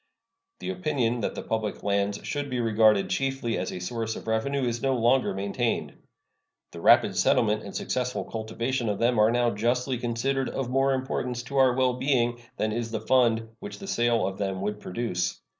The 0.61 0.71
opinion 0.71 1.19
that 1.19 1.35
the 1.35 1.43
public 1.43 1.83
lands 1.83 2.21
should 2.23 2.49
be 2.49 2.59
regarded 2.59 3.11
chiefly 3.11 3.55
as 3.59 3.71
a 3.71 3.77
source 3.77 4.15
of 4.15 4.25
revenue 4.25 4.63
is 4.63 4.81
no 4.81 4.95
longer 4.95 5.31
maintained. 5.35 5.93
The 6.71 6.81
rapid 6.81 7.15
settlement 7.15 7.61
and 7.61 7.75
successful 7.75 8.23
cultivation 8.25 8.89
of 8.89 8.97
them 8.97 9.19
are 9.19 9.29
now 9.31 9.51
justly 9.51 9.99
considered 9.99 10.49
of 10.49 10.71
more 10.71 10.93
importance 10.95 11.43
to 11.43 11.57
our 11.57 11.75
well 11.75 11.93
being 11.93 12.41
than 12.57 12.71
is 12.71 12.89
the 12.89 12.99
fund 12.99 13.49
which 13.59 13.77
the 13.77 13.85
sale 13.85 14.25
of 14.25 14.39
them 14.39 14.61
would 14.61 14.79
produce. 14.79 15.39